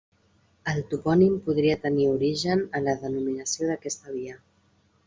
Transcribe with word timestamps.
El 0.71 0.79
topònim 0.93 1.35
podria 1.49 1.77
tenir 1.85 2.09
origen 2.15 2.67
en 2.81 2.89
la 2.89 2.99
denominació 3.07 3.71
d'aquesta 3.71 4.19
via. 4.21 4.43